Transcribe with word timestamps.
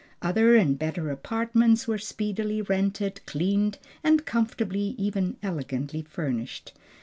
Other 0.23 0.55
and 0.55 0.79
better 0.79 1.11
apartments 1.11 1.87
were 1.87 1.99
speedily 1.99 2.59
rented, 2.63 3.23
cleaned, 3.27 3.77
and 4.03 4.25
comfortably, 4.25 4.95
even 4.97 5.37
elegantly 5.43 6.01
furnished. 6.01 6.73